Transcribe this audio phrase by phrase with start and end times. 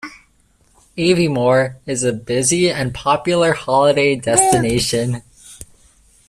[0.97, 5.21] Aviemore is a busy and popular holiday destination.